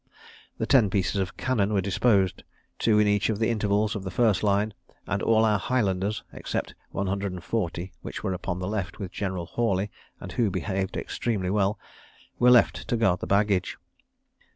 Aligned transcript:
The 0.57 0.65
ten 0.65 0.89
pieces 0.89 1.17
of 1.17 1.37
cannon 1.37 1.73
were 1.73 1.79
disposed, 1.79 2.43
two 2.79 2.97
in 2.97 3.05
each 3.07 3.29
of 3.29 3.37
the 3.37 3.51
intervals 3.51 3.95
of 3.95 4.03
the 4.03 4.09
first 4.09 4.41
line; 4.41 4.73
and 5.05 5.21
all 5.21 5.45
our 5.45 5.59
Highlanders 5.59 6.23
(except 6.33 6.73
140, 6.89 7.93
which 8.01 8.23
were 8.23 8.33
upon 8.33 8.57
the 8.57 8.67
left 8.67 8.97
with 8.97 9.11
General 9.11 9.45
Hawley, 9.45 9.91
and 10.19 10.31
who 10.31 10.49
behaved 10.49 10.97
extremely 10.97 11.51
well) 11.51 11.77
were 12.39 12.49
left 12.49 12.87
to 12.87 12.97
guard 12.97 13.19
the 13.19 13.27
baggage. 13.27 13.77